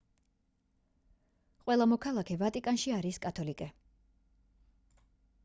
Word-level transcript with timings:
ყველა 1.65 1.87
მოქალაქე 1.91 2.39
ვატიკანში 2.45 2.95
არის 2.97 3.21
კათოლიკე 3.27 3.71